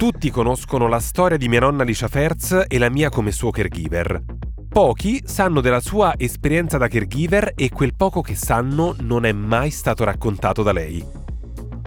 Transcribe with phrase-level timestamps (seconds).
[0.00, 4.24] Tutti conoscono la storia di mia nonna Licia Ferz e la mia come suo caregiver.
[4.66, 9.68] Pochi sanno della sua esperienza da caregiver e quel poco che sanno non è mai
[9.68, 11.04] stato raccontato da lei.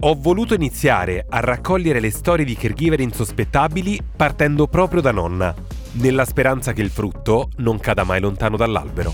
[0.02, 5.52] Ho voluto iniziare a raccogliere le storie di caregiver insospettabili partendo proprio da nonna,
[5.94, 9.12] nella speranza che il frutto non cada mai lontano dall'albero.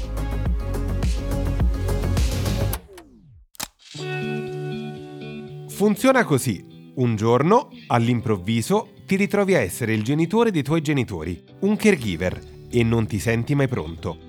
[5.71, 6.80] Funziona così.
[6.95, 12.83] Un giorno, all'improvviso, ti ritrovi a essere il genitore dei tuoi genitori, un caregiver, e
[12.83, 14.29] non ti senti mai pronto.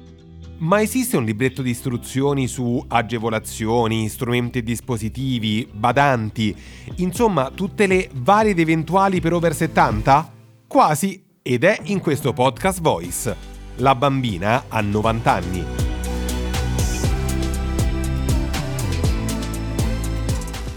[0.59, 6.55] Ma esiste un libretto di istruzioni su agevolazioni, strumenti e dispositivi, badanti,
[6.97, 10.33] insomma tutte le varie ed eventuali per over 70?
[10.67, 13.35] Quasi, ed è in questo podcast Voice.
[13.77, 15.80] La bambina ha 90 anni.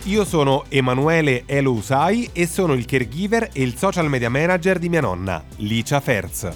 [0.06, 4.90] Io sono Emanuele Elo Usai e sono il caregiver e il social media manager di
[4.90, 6.50] mia nonna, Licia Ferz.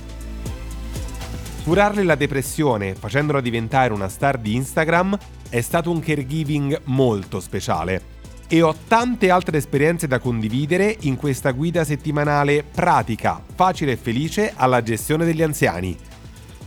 [1.65, 8.17] Curarle la depressione facendola diventare una star di Instagram è stato un caregiving molto speciale
[8.49, 14.53] e ho tante altre esperienze da condividere in questa guida settimanale pratica, facile e felice
[14.55, 15.97] alla gestione degli anziani,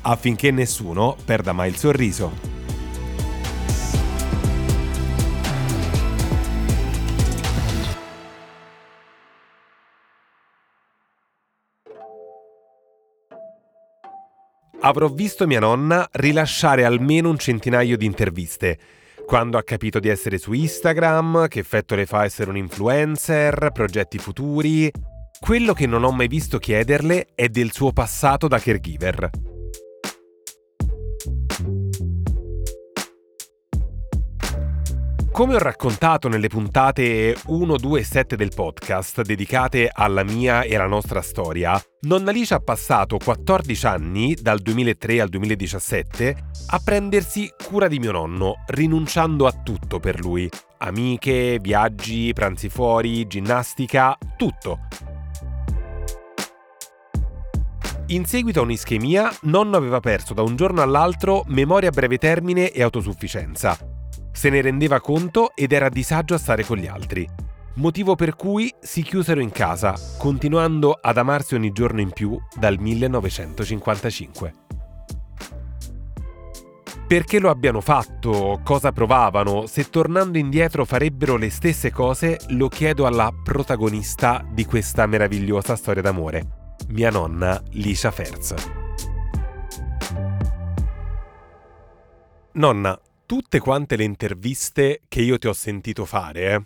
[0.01, 2.60] affinché nessuno perda mai il sorriso.
[14.83, 18.79] Avrò visto mia nonna rilasciare almeno un centinaio di interviste.
[19.27, 24.17] Quando ha capito di essere su Instagram, che effetto le fa essere un influencer, progetti
[24.17, 24.91] futuri.
[25.39, 29.29] Quello che non ho mai visto chiederle è del suo passato da caregiver.
[35.31, 40.75] Come ho raccontato nelle puntate 1, 2 e 7 del podcast dedicate alla mia e
[40.75, 46.35] alla nostra storia, Nonna Licia ha passato 14 anni, dal 2003 al 2017,
[46.67, 50.49] a prendersi cura di mio nonno, rinunciando a tutto per lui.
[50.79, 54.79] Amiche, viaggi, pranzi fuori, ginnastica, tutto.
[58.07, 62.71] In seguito a un'ischemia, nonno aveva perso da un giorno all'altro memoria a breve termine
[62.71, 63.90] e autosufficienza.
[64.31, 67.27] Se ne rendeva conto ed era a disagio a stare con gli altri.
[67.75, 72.77] Motivo per cui si chiusero in casa, continuando ad amarsi ogni giorno in più dal
[72.79, 74.53] 1955.
[77.07, 83.05] Perché lo abbiano fatto, cosa provavano, se tornando indietro farebbero le stesse cose, lo chiedo
[83.05, 88.55] alla protagonista di questa meravigliosa storia d'amore, mia nonna Licia Ferz.
[92.53, 92.97] Nonna,
[93.31, 96.65] tutte quante le interviste che io ti ho sentito fare eh,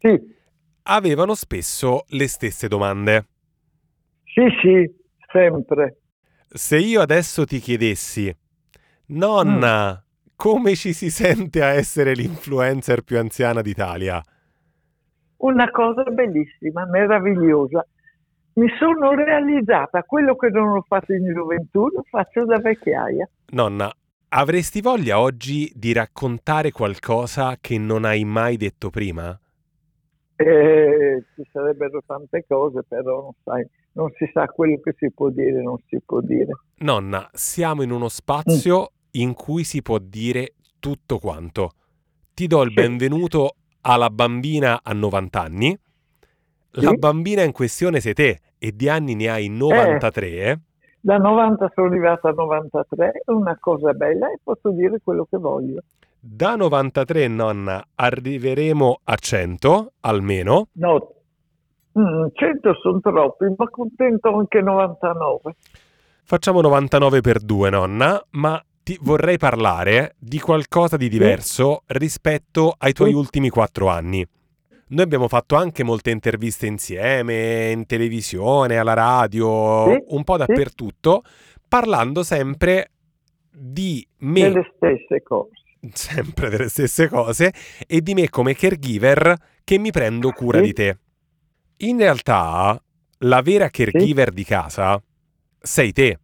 [0.00, 0.34] Sì,
[0.82, 3.26] avevano spesso le stesse domande.
[4.24, 4.92] sì, sì,
[5.30, 5.98] sempre.
[6.48, 8.36] Se io adesso ti chiedessi,
[9.06, 10.02] nonna,
[10.34, 14.20] come ci si sente a essere l'influencer più anziana d'Italia?
[15.36, 17.86] Una cosa bellissima, meravigliosa.
[18.54, 23.28] Mi sono realizzata quello che non ho fatto in gioventù, lo faccio da vecchiaia.
[23.50, 23.92] Nonna,
[24.30, 29.38] avresti voglia oggi di raccontare qualcosa che non hai mai detto prima?
[30.36, 35.30] Eh, ci sarebbero tante cose, però non sai, non si sa quello che si può
[35.30, 36.52] dire, non si può dire.
[36.78, 41.72] Nonna, siamo in uno spazio in cui si può dire tutto quanto.
[42.34, 42.74] Ti do il Sì.
[42.74, 45.76] benvenuto alla bambina a 90 anni.
[46.72, 46.96] La Sì.
[46.98, 50.28] bambina in questione sei te e di anni ne hai 93.
[50.28, 50.58] eh?
[51.08, 55.38] Da 90 sono arrivata a 93, è una cosa bella e posso dire quello che
[55.38, 55.80] voglio.
[56.20, 60.66] Da 93, nonna, arriveremo a 100 almeno.
[60.72, 61.14] No,
[61.98, 65.54] mm, 100 sono troppi, ma contento anche 99.
[66.24, 72.92] Facciamo 99 per 2, nonna, ma ti vorrei parlare di qualcosa di diverso rispetto ai
[72.92, 74.28] tuoi ultimi 4 anni.
[74.90, 80.38] Noi abbiamo fatto anche molte interviste insieme, in televisione, alla radio, Sì, un po' sì.
[80.46, 81.22] dappertutto,
[81.68, 82.90] parlando sempre
[83.50, 85.50] di me, Delle stesse cose.
[85.92, 87.52] sempre delle stesse cose,
[87.86, 90.64] e di me come caregiver che mi prendo cura Sì.
[90.64, 90.98] di te.
[91.78, 92.82] In realtà,
[93.22, 95.00] la vera caregiver di casa
[95.60, 96.18] sei te.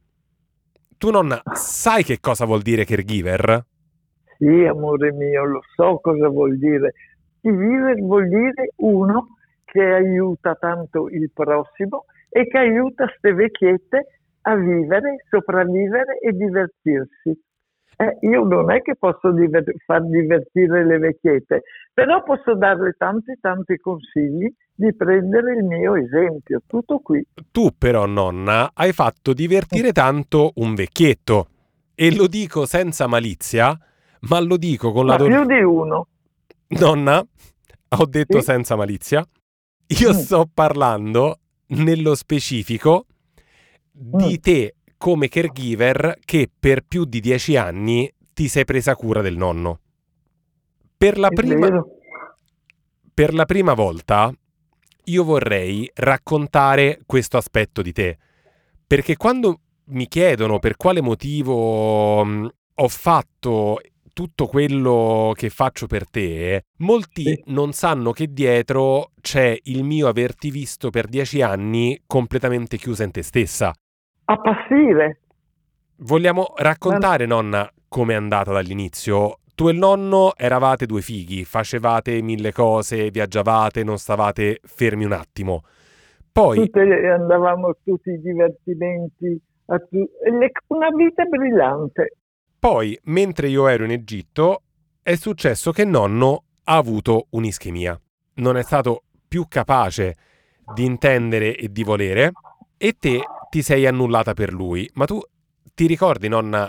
[0.97, 3.67] Tu non sai che cosa vuol dire caregiver?
[4.39, 6.95] Sì, amore mio, lo so cosa vuol dire.
[7.45, 14.07] Caregiver vuol dire uno che aiuta tanto il prossimo e che aiuta queste vecchiette
[14.43, 17.39] a vivere, sopravvivere e divertirsi.
[17.97, 21.63] Eh, io non è che posso diver- far divertire le vecchiette,
[21.93, 27.25] però posso darle tanti tanti consigli di prendere il mio esempio, tutto qui.
[27.53, 31.47] Tu però, nonna, hai fatto divertire tanto un vecchietto.
[31.95, 33.79] E lo dico senza malizia,
[34.29, 35.17] ma lo dico con la...
[35.17, 36.09] Ma più di uno.
[36.69, 37.25] Nonna,
[37.89, 38.45] ho detto Sì.
[38.45, 39.27] senza malizia,
[39.89, 40.17] io Mm.
[40.19, 41.39] sto parlando
[41.69, 43.07] nello specifico
[43.93, 44.43] di Mm.
[44.43, 49.81] te come caregiver che per più di dieci anni ti sei presa cura del nonno.
[50.97, 51.69] Per la prima,
[53.13, 54.33] per la prima volta
[55.07, 58.19] io vorrei raccontare questo aspetto di te,
[58.87, 62.23] perché quando mi chiedono per quale motivo
[62.77, 63.79] ho fatto
[64.15, 67.43] tutto quello che faccio per te, molti Sì.
[67.49, 73.11] non sanno che dietro c'è il mio averti visto per dieci anni completamente chiusa in
[73.11, 73.75] te stessa.
[74.25, 75.21] Appassire.
[75.97, 79.41] Vogliamo raccontare, nonna, com'è andata dall'inizio?
[79.55, 85.13] Tu e il nonno eravate due fighi, facevate mille cose, viaggiavate, non stavate fermi un
[85.13, 85.63] attimo.
[86.33, 90.09] Poi, Tutte, andavamo tutti i divertimenti, a tu-
[90.69, 92.17] una vita brillante.
[92.65, 94.63] Poi, mentre io ero in Egitto,
[95.03, 98.01] è successo che nonno ha avuto un'ischemia.
[98.37, 100.15] Non è stato più capace
[100.73, 102.33] di intendere e di volere
[102.79, 103.21] e te
[103.51, 104.89] ti sei annullata per lui.
[104.95, 105.21] Ma tu
[105.75, 106.67] ti ricordi, nonna,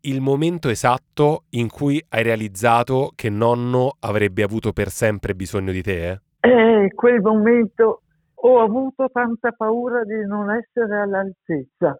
[0.00, 5.82] il momento esatto in cui hai realizzato che nonno avrebbe avuto per sempre bisogno di
[5.82, 6.10] te?
[6.40, 6.86] eh?
[6.86, 8.02] E quel momento
[8.34, 11.96] ho avuto tanta paura di non essere all'altezza.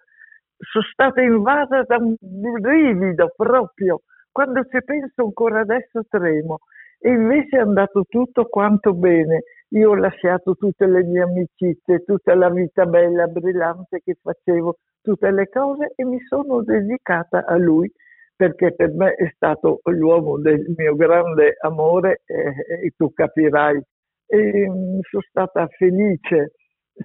[0.58, 4.02] Sono stata invasa da un brivido proprio.
[4.32, 6.60] Quando ci penso ancora adesso tremo.
[6.98, 9.42] E invece è andato tutto quanto bene.
[9.70, 15.30] Io ho lasciato tutte le mie amicizie, tutta la vita bella, brillante che facevo, tutte
[15.30, 17.90] le cose e mi sono dedicata a lui
[18.36, 23.80] perché per me è stato l'uomo del mio grande amore eh, e tu capirai.
[24.26, 26.52] E mm, sono stata felice,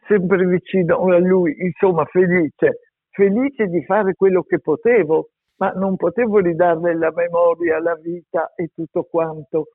[0.07, 2.79] sempre vicino a lui, insomma felice,
[3.11, 8.69] felice di fare quello che potevo, ma non potevo ridarle la memoria, la vita e
[8.73, 9.67] tutto quanto.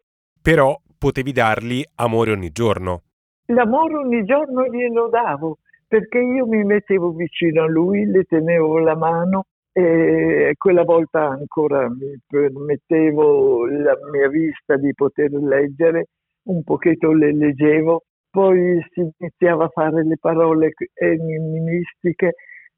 [0.42, 3.02] Però potevi dargli amore ogni giorno.
[3.46, 8.96] L'amore ogni giorno glielo davo perché io mi mettevo vicino a lui, le tenevo la
[8.96, 16.06] mano e quella volta ancora mi permettevo la mia vista di poter leggere,
[16.44, 22.34] un pochetto le leggevo, poi si iniziava a fare le parole enigmistiche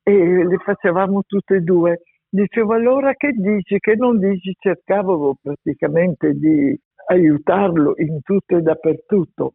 [0.08, 2.00] e le facevamo tutte e due.
[2.30, 6.78] Dicevo allora che dici, che non dici, cercavo praticamente di
[7.08, 9.54] aiutarlo in tutto e dappertutto.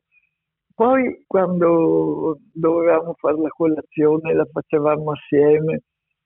[0.76, 5.82] Poi quando dovevamo fare la colazione la facevamo assieme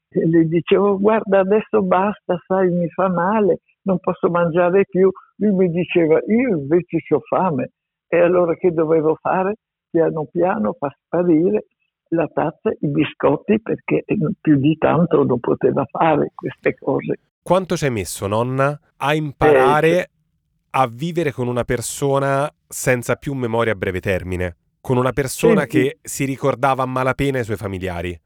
[0.09, 5.09] e le dicevo guarda adesso basta, sai mi fa male, non posso mangiare più.
[5.37, 7.71] Lui mi diceva io invece ho fame
[8.07, 9.55] e allora che dovevo fare?
[9.89, 11.65] Piano piano far sparire
[12.09, 14.03] la tazza, i biscotti perché
[14.39, 17.19] più di tanto non poteva fare queste cose.
[17.41, 20.09] Quanto ci hai messo, nonna, a imparare
[20.71, 24.55] a vivere con una persona senza più memoria a breve termine?
[24.81, 25.77] Con una persona Senti.
[25.77, 28.19] che si ricordava a malapena i suoi familiari?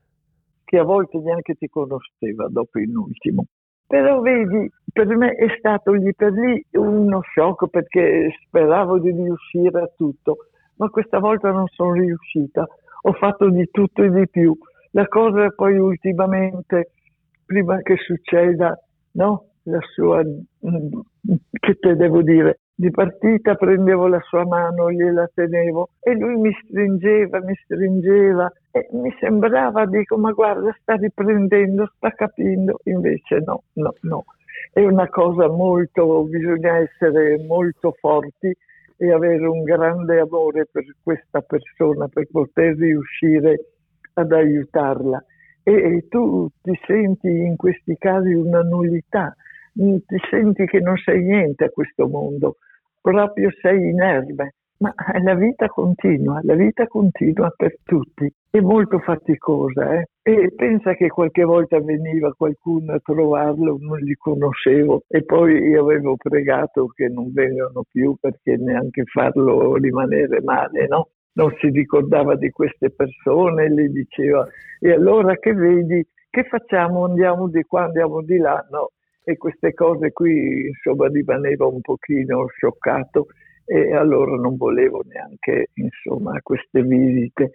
[0.72, 3.44] che a volte neanche ti conosceva dopo in ultimo.
[3.86, 9.82] Però vedi, per me è stato lì per lì uno shock perché speravo di riuscire
[9.82, 10.38] a tutto,
[10.76, 12.66] ma questa volta non sono riuscita.
[13.04, 14.56] Ho fatto di tutto e di più.
[14.92, 16.92] La cosa poi ultimamente,
[17.46, 18.78] prima che succeda,
[19.14, 19.46] no?
[19.64, 21.00] La sua, mm,
[21.52, 26.52] che te devo dire, di partita prendevo la sua mano, gliela tenevo e lui mi
[26.64, 33.64] stringeva, mi stringeva e mi sembrava, dico, ma guarda, sta riprendendo, sta capendo, invece no,
[33.74, 34.26] no, no.
[34.74, 38.56] È una cosa molto, bisogna essere molto forti
[39.02, 43.72] e avere un grande amore per questa persona per poter riuscire
[44.14, 45.26] ad aiutarla.
[45.64, 49.36] E, e tu ti senti in questi casi una nullità,
[49.82, 52.58] mm, ti senti che non sei niente a questo mondo,
[53.02, 54.54] proprio sei inerme.
[54.78, 54.94] Ma
[55.24, 59.96] la vita continua, la vita continua per tutti, è molto faticosa.
[59.96, 60.10] Eh?
[60.24, 65.82] E pensa che qualche volta veniva qualcuno a trovarlo, non li conoscevo e poi io
[65.82, 71.10] avevo pregato che non vengano più perché neanche farlo rimanere male, no?
[71.34, 74.48] non si ricordava di queste persone, le diceva
[74.80, 77.06] e allora che vedi, che facciamo?
[77.06, 78.64] Andiamo di qua, andiamo di là?
[78.70, 78.92] No,
[79.24, 83.28] e queste cose qui insomma rimaneva un pochino scioccato
[83.66, 87.52] e allora non volevo neanche insomma queste visite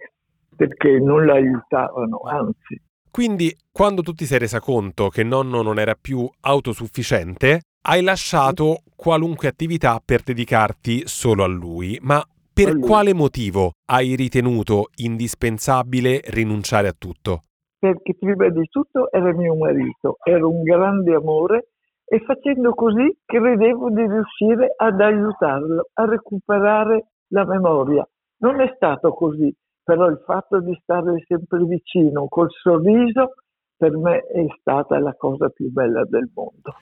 [0.57, 2.81] perché non l'aiutavano, anzi.
[3.09, 8.79] Quindi quando tu ti sei resa conto che nonno non era più autosufficiente, hai lasciato
[8.95, 12.21] qualunque attività per dedicarti solo a lui, ma
[12.53, 12.81] per lui.
[12.81, 17.43] quale motivo hai ritenuto indispensabile rinunciare a tutto?
[17.79, 21.69] perché prima di tutto era mio marito, era un grande amore
[22.05, 28.07] e facendo così credevo di riuscire ad aiutarlo a recuperare la memoria.
[28.39, 29.53] Non è stato così,
[29.87, 33.35] però il fatto di stare sempre vicino col sorriso
[33.77, 36.75] per me è stata la cosa più bella del mondo.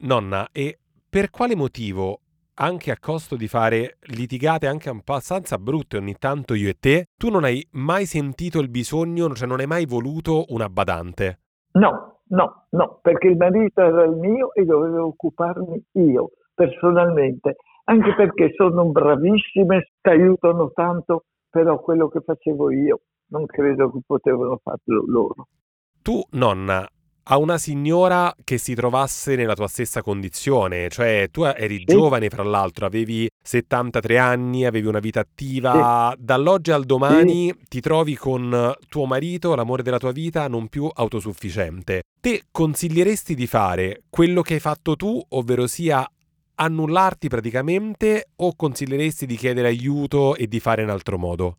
[0.00, 0.78] Nonna, e
[1.08, 2.20] per quale motivo,
[2.56, 7.30] anche a costo di fare litigate anche abbastanza brutte ogni tanto io e te, tu
[7.30, 11.38] non hai mai sentito il bisogno, cioè non hai mai voluto una badante?
[11.72, 18.14] No, no, no, perché il marito era il mio e dovevo occuparmi io personalmente, anche
[18.14, 24.58] perché sono bravissime, ti aiutano tanto, però quello che facevo io non credo che potevano
[24.62, 25.48] farlo loro.
[26.00, 26.88] Tu, nonna,
[27.24, 31.84] a una signora che si trovasse nella tua stessa condizione, cioè tu eri Sì.
[31.84, 38.16] giovane fra l'altro, avevi 73 anni, avevi una vita attiva, dall'oggi al domani ti trovi
[38.16, 42.02] con tuo marito, l'amore della tua vita, non più autosufficiente.
[42.20, 46.08] Te consiglieresti di fare quello che hai fatto tu, ovvero sia
[46.54, 51.56] annullarti praticamente, o consiglieresti di chiedere aiuto e di fare in altro modo?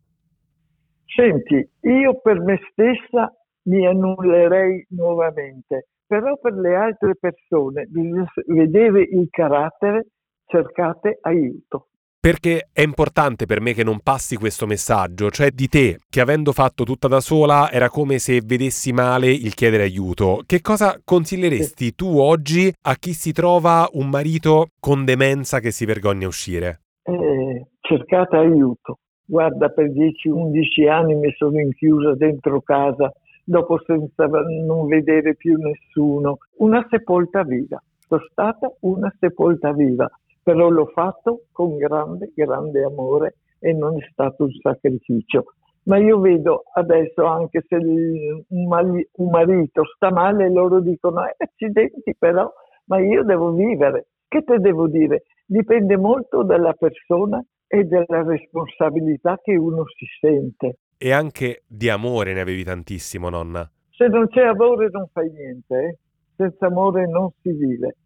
[1.06, 3.32] Senti, io per me stessa
[3.64, 10.06] mi annullerei nuovamente, però per le altre persone bisogna vedere il carattere,
[10.46, 11.88] cercate aiuto.
[12.24, 16.52] Perché è importante per me che non passi questo messaggio, cioè di te, che avendo
[16.52, 20.40] fatto tutta da sola era come se vedessi male il chiedere aiuto.
[20.46, 25.84] Che cosa consiglieresti tu oggi a chi si trova un marito con demenza che si
[25.84, 26.80] vergogna a uscire?
[27.02, 29.00] Eh, cercate aiuto.
[29.26, 33.12] Guarda, per 10-11 anni mi sono inchiusa dentro casa,
[33.44, 34.24] dopo senza
[34.66, 36.38] non vedere più nessuno.
[36.56, 37.78] Una sepolta viva.
[38.08, 40.10] Sono stata una sepolta viva,
[40.44, 45.54] però l'ho fatto con grande, grande amore e non è stato un sacrificio.
[45.84, 52.50] Ma io vedo adesso anche se un marito sta male, loro dicono, eh, accidenti però,
[52.86, 54.06] ma io devo vivere.
[54.28, 55.24] Che te devo dire?
[55.46, 60.78] Dipende molto dalla persona e dalla responsabilità che uno si sente.
[60.96, 63.68] E anche di amore ne avevi tantissimo, nonna.
[63.90, 65.98] Se non c'è amore non fai niente, eh?
[66.36, 67.96] senza amore non si vive.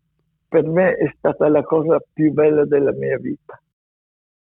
[0.49, 3.61] Per me è stata la cosa più bella della mia vita.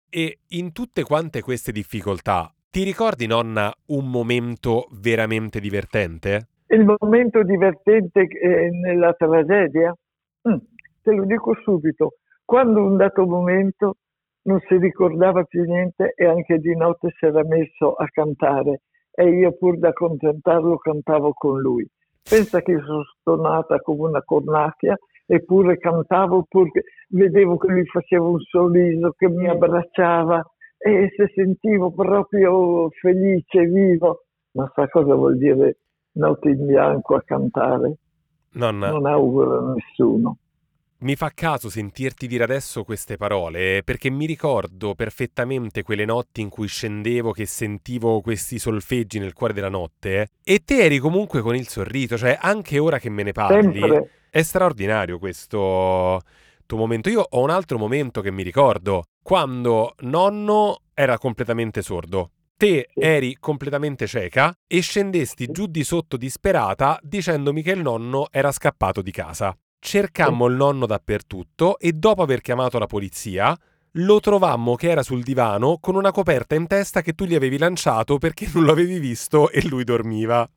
[0.09, 6.47] E in tutte quante queste difficoltà, ti ricordi, nonna, un momento veramente divertente?
[6.67, 9.93] Il momento divertente eh, nella tragedia,
[10.47, 10.57] Mm,
[11.03, 13.97] te lo dico subito, quando un dato momento
[14.43, 18.81] non si ricordava più niente e anche di notte si era messo a cantare
[19.11, 21.87] e io pur da accontentarlo cantavo con lui.
[22.27, 28.25] Pensa che sono stonata come una cornacchia eppure cantavo, pur che vedevo che lui faceva
[28.25, 30.43] un sorriso, che mi abbracciava
[30.77, 34.25] e se sentivo proprio felice, vivo.
[34.53, 35.77] Ma sa cosa vuol dire
[36.13, 37.95] notte in bianco a cantare?
[38.53, 40.37] Nonna, Non auguro a nessuno.
[41.01, 46.49] Mi fa caso sentirti dire adesso queste parole perché mi ricordo perfettamente quelle notti in
[46.49, 51.55] cui scendevo che sentivo questi solfeggi nel cuore della notte e te eri comunque con
[51.55, 54.09] il sorriso, cioè anche ora che me ne parli Sempre.
[54.31, 56.21] È straordinario questo
[56.65, 57.09] tuo momento.
[57.09, 62.31] Io ho un altro momento che mi ricordo quando nonno era completamente sordo.
[62.55, 68.51] Te eri completamente cieca e scendesti giù di sotto disperata dicendomi che il nonno era
[68.51, 69.55] scappato di casa.
[69.77, 73.57] Cercammo il nonno dappertutto e dopo aver chiamato la polizia
[73.95, 77.57] lo trovammo che era sul divano con una coperta in testa che tu gli avevi
[77.57, 80.47] lanciato perché non lo avevi visto e lui dormiva.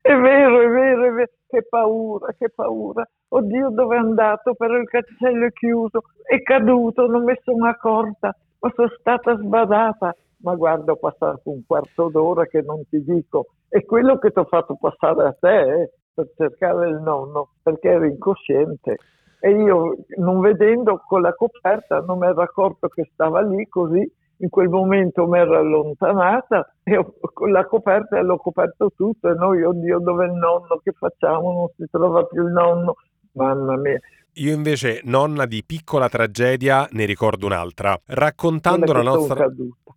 [0.00, 0.79] È vero, è vero,
[1.10, 1.30] vero.
[1.46, 3.08] Che paura, che paura.
[3.28, 4.54] Oddio, dove è andato?
[4.54, 6.02] Però il cancello è chiuso.
[6.22, 8.34] È caduto, non mi sono accorta.
[8.60, 10.14] Ma sono stata sbadata.
[10.42, 13.46] Ma guarda, ho passato un quarto d'ora che non ti dico.
[13.68, 17.88] È quello che ti ho fatto passare a te, eh, per cercare il nonno, perché
[17.90, 18.96] ero incosciente.
[19.38, 24.10] E io, non vedendo con la coperta, non mi ero accorto che stava lì così.
[24.42, 29.34] In quel momento mi ero allontanata e ho- con la coperta l'ho coperto tutto e
[29.34, 30.80] noi, oddio, dove è il nonno?
[30.82, 31.52] Che facciamo?
[31.52, 32.96] Non si trova più il nonno.
[33.32, 33.98] Mamma mia.
[34.34, 38.00] Io invece, nonna di piccola tragedia, ne ricordo un'altra.
[38.06, 39.46] Raccontando la nostra...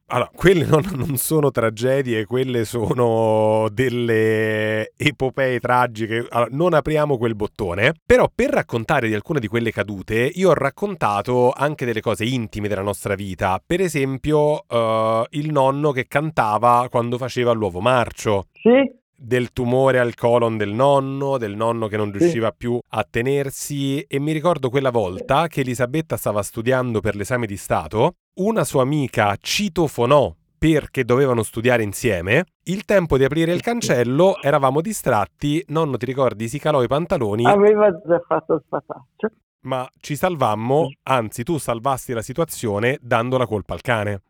[0.07, 6.25] Allora, quelle non, non, sono tragedie, quelle sono delle epopee tragiche.
[6.29, 7.93] Allora, non apriamo quel bottone.
[8.05, 12.67] Però per raccontare di alcune di quelle cadute, io ho raccontato anche delle cose intime
[12.67, 13.61] della nostra vita.
[13.65, 18.47] Per esempio, uh, il nonno che cantava quando faceva l'uovo marcio.
[18.51, 24.01] Sì del tumore al colon del nonno, del nonno che non riusciva più a tenersi.
[24.01, 28.81] E mi ricordo quella volta che Elisabetta stava studiando per l'esame di Stato, una sua
[28.81, 32.45] amica citofonò perché dovevano studiare insieme.
[32.63, 36.47] Il tempo di aprire il cancello, eravamo distratti, nonno ti ricordi?
[36.47, 37.45] Si calò i pantaloni.
[37.45, 39.29] Aveva già fatto il spataccio.
[39.61, 44.21] Ma ci salvammo, anzi tu salvasti la situazione dando la colpa al cane.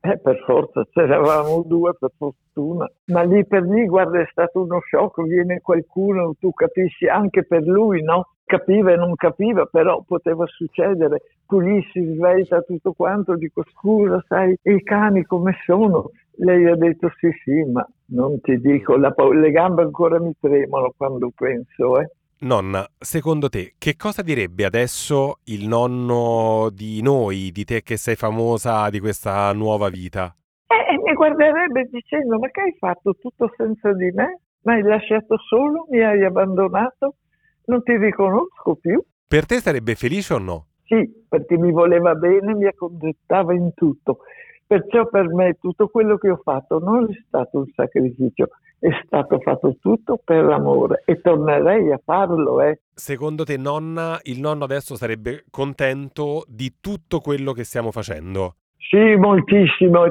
[0.00, 2.10] Eh, per forza, c'eravamo due per
[2.54, 2.90] fortuna.
[3.06, 7.64] Ma lì per lì, guarda, è stato uno shock, viene qualcuno, tu capisci anche per
[7.64, 8.28] lui, no?
[8.44, 11.22] Capiva e non capiva, però poteva succedere.
[11.46, 16.10] Tu lì si sveglia tutto quanto, dico scusa, sai, i cani come sono?
[16.36, 20.92] Lei ha detto sì, sì, ma non ti dico, la, le gambe ancora mi tremano
[20.96, 22.10] quando penso, eh.
[22.36, 28.16] Nonna, secondo te, che cosa direbbe adesso il nonno di noi, di te che sei
[28.16, 30.36] famosa di questa nuova vita?
[30.66, 34.40] Eh, mi guarderebbe dicendo, ma che hai fatto tutto senza di me?
[34.62, 35.86] Mi hai lasciato solo?
[35.90, 37.16] Mi hai abbandonato?
[37.66, 39.02] Non ti riconosco più?
[39.26, 40.66] Per te sarebbe felice o no?
[40.84, 44.18] Sì, perché mi voleva bene, mi accontentava in tutto.
[44.66, 49.38] Perciò per me tutto quello che ho fatto non è stato un sacrificio, è stato
[49.40, 52.62] fatto tutto per l'amore e tornerei a farlo.
[52.62, 52.80] Eh.
[52.94, 58.56] Secondo te, nonna, il nonno adesso sarebbe contento di tutto quello che stiamo facendo?
[58.88, 60.04] Sì, moltissimo.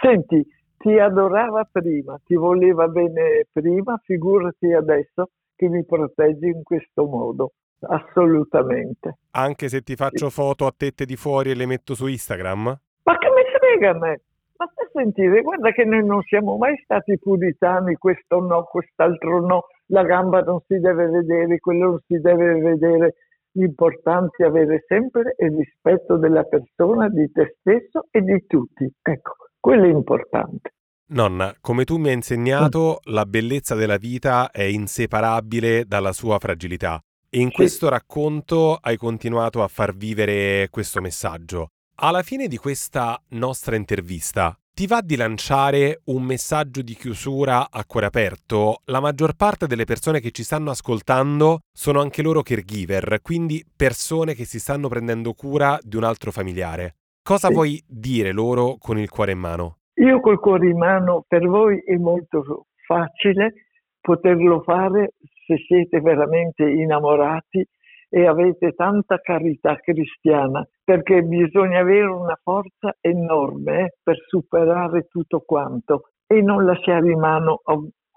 [0.00, 0.44] Senti,
[0.76, 7.52] ti adorava prima, ti voleva bene prima, figurati adesso che mi proteggi in questo modo.
[7.80, 9.18] Assolutamente.
[9.32, 12.80] Anche se ti faccio foto a tette di fuori e le metto su Instagram?
[13.04, 14.20] Ma che mi frega a me?
[14.56, 19.66] Ma per sentire, guarda che noi non siamo mai stati puritani, questo no, quest'altro no,
[19.86, 23.14] la gamba non si deve vedere, quello non si deve vedere.
[23.52, 28.90] L'importante è avere sempre il rispetto della persona, di te stesso e di tutti.
[29.02, 30.72] Ecco, quello è importante.
[31.10, 37.00] Nonna, come tu mi hai insegnato, la bellezza della vita è inseparabile dalla sua fragilità.
[37.30, 37.54] E in sì.
[37.54, 41.68] questo racconto hai continuato a far vivere questo messaggio.
[42.00, 47.84] Alla fine di questa nostra intervista, ti va di lanciare un messaggio di chiusura a
[47.84, 48.82] cuore aperto?
[48.84, 54.34] La maggior parte delle persone che ci stanno ascoltando sono anche loro caregiver, quindi persone
[54.34, 56.94] che si stanno prendendo cura di un altro familiare.
[57.24, 57.54] Cosa sì.
[57.54, 59.78] vuoi dire loro con il cuore in mano?
[59.94, 63.54] Io col cuore in mano per voi è molto facile
[64.00, 65.14] poterlo fare
[65.44, 67.66] se siete veramente innamorati
[68.08, 75.40] e avete tanta carità cristiana, perché bisogna avere una forza enorme eh, per superare tutto
[75.40, 77.74] quanto e non lasciare in mano a,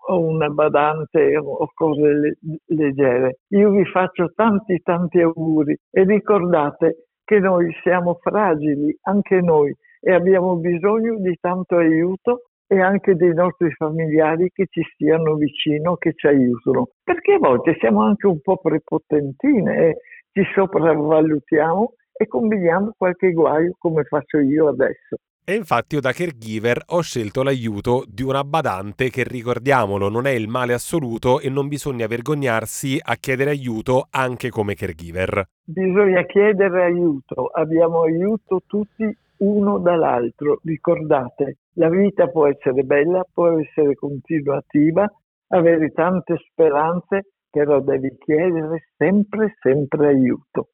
[0.10, 3.40] a una badante o cose leggere.
[3.50, 10.14] Io vi faccio tanti tanti auguri e ricordate che noi siamo fragili, anche noi, e
[10.14, 16.14] abbiamo bisogno di tanto aiuto e anche dei nostri familiari che ci stiano vicino, che
[16.16, 16.92] ci aiutano.
[17.04, 19.98] Perché a volte siamo anche un po' prepotentine e
[20.32, 25.18] ci sopravvalutiamo e combiniamo qualche guaio come faccio io adesso.
[25.44, 30.32] E infatti io da caregiver ho scelto l'aiuto di una badante che ricordiamolo non è
[30.32, 35.44] il male assoluto e non bisogna vergognarsi a chiedere aiuto anche come caregiver.
[35.62, 40.60] Bisogna chiedere aiuto, abbiamo aiuto tutti uno dall'altro.
[40.64, 45.10] Ricordate, la vita può essere bella, può essere continuativa,
[45.50, 50.70] avere tante speranze, però devi chiedere sempre, sempre aiuto,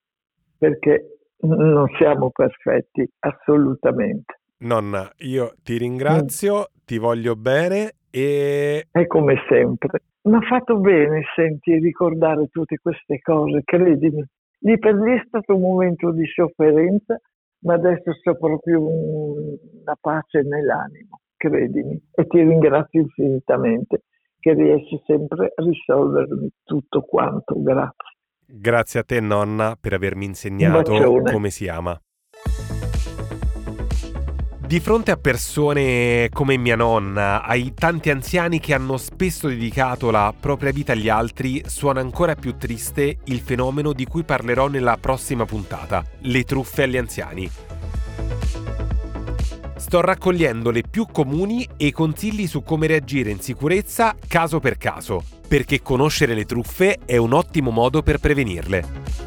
[0.57, 4.39] perché non siamo perfetti, assolutamente.
[4.59, 6.63] Nonna, io ti ringrazio, mm.
[6.85, 8.87] ti voglio bene e...
[8.89, 10.01] È come sempre.
[10.23, 14.25] Mi ha fatto bene, senti, ricordare tutte queste cose, credimi.
[14.61, 17.19] Lì per lì è stato un momento di sofferenza,
[17.67, 24.03] ma adesso c'è proprio una pace nell'animo, credimi, e ti ringrazio infinitamente
[24.39, 27.61] che riesci sempre a risolvermi tutto quanto.
[27.61, 28.15] Grazie.
[28.49, 31.99] Grazie a te nonna per avermi insegnato come si ama.
[34.67, 40.33] Di fronte a persone come mia nonna, ai tanti anziani che hanno spesso dedicato la
[40.37, 45.45] propria vita agli altri, suona ancora più triste il fenomeno di cui parlerò nella prossima
[45.45, 47.49] puntata, le truffe agli anziani.
[49.77, 55.23] sto raccogliendo le più comuni e consigli su come reagire in sicurezza caso per caso,
[55.47, 59.26] perché conoscere le truffe è un ottimo modo per prevenirle.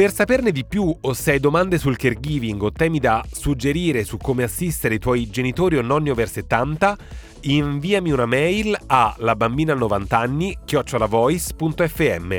[0.00, 4.16] Per saperne di più o se hai domande sul caregiving o temi da suggerire su
[4.16, 6.96] come assistere i tuoi genitori o nonni over 70,
[7.42, 12.38] inviami una mail a labambina90anni chiocciolavoice.fm.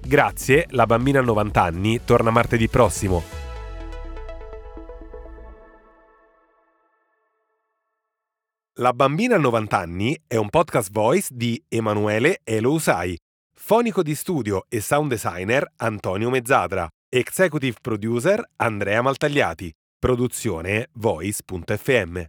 [0.00, 3.22] Grazie, la bambina a 90 anni torna martedì prossimo.
[8.76, 13.14] La bambina a 90 anni è un podcast voice di Emanuele Elousai,
[13.54, 16.88] fonico di studio e sound designer Antonio Mezzadra.
[17.14, 19.70] Executive Producer Andrea Maltagliati.
[19.98, 22.24] Produzione Voice.fm.